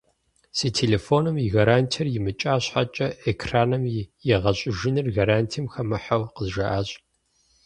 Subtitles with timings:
[0.59, 3.95] Си телефоным и гарантиер имыкӏа щхьэкӏэ, экраным и
[4.35, 6.89] егъэщӏыжыныр гарантием хэмыхьэу къызжаӏащ.